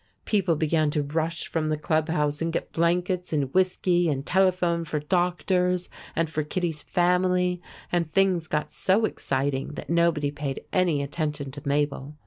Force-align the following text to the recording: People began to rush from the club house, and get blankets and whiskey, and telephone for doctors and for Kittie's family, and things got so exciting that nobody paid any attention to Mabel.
People 0.25 0.55
began 0.55 0.89
to 0.89 1.03
rush 1.03 1.47
from 1.47 1.69
the 1.69 1.77
club 1.77 2.09
house, 2.09 2.41
and 2.41 2.51
get 2.51 2.71
blankets 2.71 3.31
and 3.31 3.53
whiskey, 3.53 4.09
and 4.09 4.25
telephone 4.25 4.83
for 4.83 4.99
doctors 4.99 5.89
and 6.15 6.27
for 6.27 6.41
Kittie's 6.41 6.81
family, 6.81 7.61
and 7.91 8.11
things 8.11 8.47
got 8.47 8.71
so 8.71 9.05
exciting 9.05 9.73
that 9.75 9.91
nobody 9.91 10.31
paid 10.31 10.61
any 10.73 11.03
attention 11.03 11.51
to 11.51 11.61
Mabel. 11.67 12.15